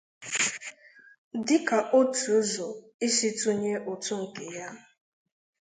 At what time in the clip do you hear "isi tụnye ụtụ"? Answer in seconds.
3.05-4.13